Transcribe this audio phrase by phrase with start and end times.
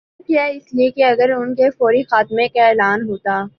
[0.03, 3.41] گوارا کیا اس لیے کہ اگر ان کے فوری خاتمے کا اعلان ہوتا